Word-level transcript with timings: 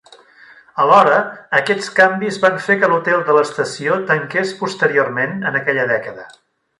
Alhora, 0.83 1.17
aquests 1.57 1.89
canvis 1.99 2.39
van 2.47 2.57
fer 2.69 2.77
que 2.83 2.89
l'hotel 2.93 3.23
de 3.29 3.35
l'estació 3.39 3.99
tanqués 4.13 4.55
posteriorment 4.63 5.37
en 5.51 5.61
aquella 5.65 5.87
dècada. 5.97 6.27